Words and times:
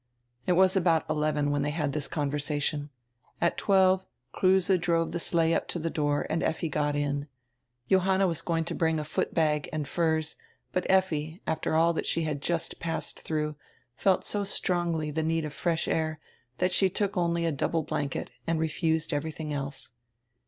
It 0.47 0.53
was 0.53 0.75
about 0.75 1.07
eleven 1.11 1.51
when 1.51 1.61
they 1.61 1.69
had 1.69 1.93
this 1.93 2.07
conversation. 2.07 2.89
At 3.39 3.55
twelve 3.55 4.03
Kruse 4.31 4.71
drove 4.79 5.11
the 5.11 5.19
sleigh 5.19 5.53
up 5.53 5.67
to 5.67 5.77
the 5.77 5.91
door 5.91 6.25
and 6.27 6.41
Effi 6.41 6.69
got 6.69 6.95
in. 6.95 7.27
Johanna 7.87 8.25
was 8.25 8.41
going 8.41 8.65
to 8.65 8.73
bring 8.73 8.99
a 8.99 9.05
foot 9.05 9.35
bag 9.35 9.69
and 9.71 9.87
furs, 9.87 10.37
but 10.73 10.87
Effi, 10.89 11.43
after 11.45 11.75
all 11.75 11.93
that 11.93 12.07
she 12.07 12.23
had 12.23 12.41
just 12.41 12.79
passed 12.79 13.19
through, 13.19 13.53
felt 13.95 14.25
so 14.25 14.43
strongly 14.43 15.11
the 15.11 15.21
need 15.21 15.45
of 15.45 15.53
fresh 15.53 15.87
air 15.87 16.19
that 16.57 16.71
she 16.71 16.89
took 16.89 17.15
only 17.15 17.45
a 17.45 17.51
double 17.51 17.83
blanket 17.83 18.31
and 18.47 18.59
refused 18.59 19.13
everything 19.13 19.53
else. 19.53 19.91